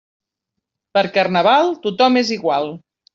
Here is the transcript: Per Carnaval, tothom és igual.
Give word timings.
Per 0.97 1.03
Carnaval, 1.17 1.69
tothom 1.83 2.17
és 2.23 2.33
igual. 2.37 2.67